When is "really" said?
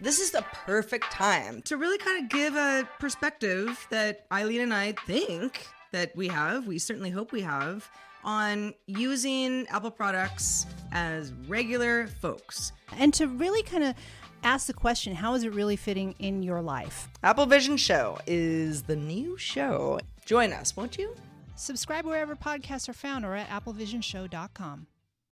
1.76-1.98, 13.26-13.62, 15.52-15.76